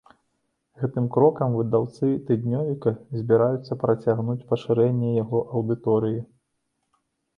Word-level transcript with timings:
Гэтым 0.83 1.09
крокам 1.17 1.57
выдаўцы 1.57 2.05
тыднёвіка 2.31 2.95
збіраюцца 3.19 3.79
працягнуць 3.87 4.41
пашырэнне 4.55 5.15
яго 5.23 5.39
аўдыторыі. 5.59 6.19